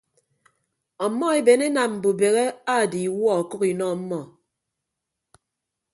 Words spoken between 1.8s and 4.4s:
mbubehe aadiiwuọ ọkʌk inọ ọmmọ.